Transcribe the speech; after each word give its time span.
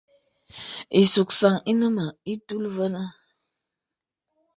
Ìsùksaŋ 1.01 1.55
ìnə 1.71 1.87
mə 1.95 2.05
ìtul 2.33 2.63
və̄nə̄. 2.75 3.07